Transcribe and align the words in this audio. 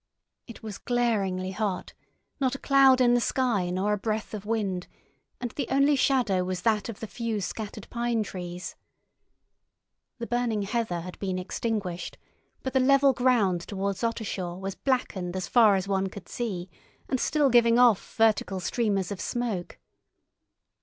It 0.47 0.63
was 0.63 0.79
glaringly 0.79 1.51
hot, 1.51 1.93
not 2.39 2.55
a 2.55 2.57
cloud 2.57 2.99
in 3.01 3.13
the 3.13 3.21
sky 3.21 3.69
nor 3.69 3.93
a 3.93 3.99
breath 3.99 4.33
of 4.33 4.47
wind, 4.47 4.87
and 5.39 5.51
the 5.51 5.67
only 5.69 5.95
shadow 5.95 6.43
was 6.43 6.63
that 6.63 6.89
of 6.89 7.01
the 7.01 7.05
few 7.05 7.39
scattered 7.39 7.87
pine 7.91 8.23
trees. 8.23 8.75
The 10.17 10.25
burning 10.25 10.63
heather 10.63 11.01
had 11.01 11.19
been 11.19 11.37
extinguished, 11.37 12.17
but 12.63 12.73
the 12.73 12.79
level 12.79 13.13
ground 13.13 13.61
towards 13.61 14.01
Ottershaw 14.01 14.57
was 14.59 14.73
blackened 14.73 15.35
as 15.35 15.47
far 15.47 15.75
as 15.75 15.87
one 15.87 16.07
could 16.07 16.27
see, 16.27 16.71
and 17.07 17.19
still 17.19 17.51
giving 17.51 17.77
off 17.77 18.15
vertical 18.15 18.59
streamers 18.59 19.11
of 19.11 19.21
smoke. 19.21 19.77